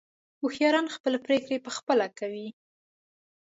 هوښیاران 0.41 0.87
خپلې 0.95 1.17
پرېکړې 1.25 1.57
په 1.65 1.71
خپله 1.77 2.05
کوي. 2.19 2.47